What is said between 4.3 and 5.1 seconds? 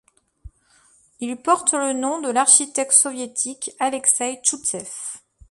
Chtchoussev.